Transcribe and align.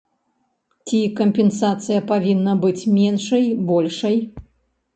Ці 0.89 1.01
кампенсацыя 1.19 1.99
павінна 2.13 2.57
быць 2.65 2.87
меншай, 2.97 3.47
большай? 3.71 4.21